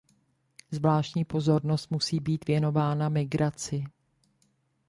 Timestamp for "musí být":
1.91-2.47